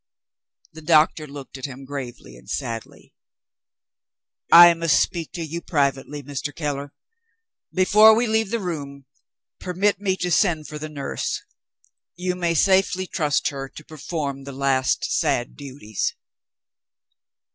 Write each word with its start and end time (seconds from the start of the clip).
The 0.73 0.81
doctor 0.81 1.27
looked 1.27 1.59
at 1.59 1.65
him 1.65 1.85
gravely 1.85 2.35
and 2.35 2.49
sadly. 2.49 3.13
"I 4.51 4.73
must 4.73 4.99
speak 4.99 5.31
to 5.33 5.45
you 5.45 5.61
privately, 5.61 6.23
Mr. 6.23 6.55
Keller. 6.55 6.91
Before 7.71 8.15
we 8.15 8.25
leave 8.25 8.49
the 8.49 8.57
room, 8.59 9.05
permit 9.59 10.01
me 10.01 10.17
to 10.17 10.31
send 10.31 10.67
for 10.67 10.79
the 10.79 10.89
nurse. 10.89 11.43
You 12.15 12.33
may 12.35 12.55
safely 12.55 13.05
trust 13.05 13.49
her 13.49 13.69
to 13.69 13.85
perform 13.85 14.43
the 14.45 14.53
last 14.53 15.05
sad 15.05 15.55
duties." 15.55 16.15